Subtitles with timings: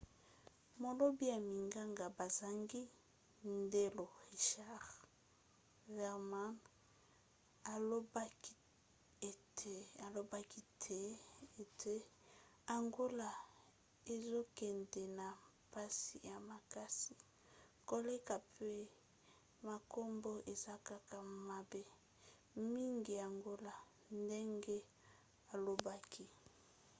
[0.81, 2.81] molobi ya minganga bazangi
[3.61, 4.89] ndelo richard
[5.95, 6.53] veerman
[10.05, 10.63] alobaki
[11.63, 11.95] ete:
[12.75, 13.29] angola
[14.13, 15.27] ezokende na
[15.67, 17.15] mpasi ya makasi
[17.89, 18.71] koleka pe
[19.67, 21.81] makambo eza kaka mabe
[22.73, 23.73] mingi angola,
[24.23, 24.77] ndenge
[25.53, 26.25] alobaki